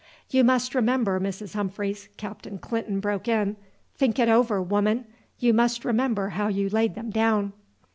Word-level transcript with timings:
"You 0.31 0.43
must 0.43 0.73
remember, 0.73 1.19
Mrs. 1.19 1.53
Humphreys," 1.53 2.09
Captain 2.17 2.57
Clinton 2.57 2.99
broke 2.99 3.27
in; 3.27 3.55
"think 3.93 4.17
it 4.17 4.29
over, 4.29 4.59
woman. 4.59 5.05
You 5.37 5.53
must 5.53 5.85
remember 5.85 6.29
how 6.29 6.47
you 6.47 6.69
laid 6.69 6.95
them 6.95 7.11
down." 7.11 7.53